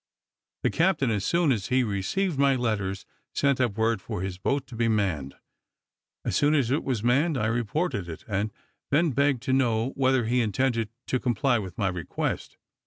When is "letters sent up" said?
2.55-3.77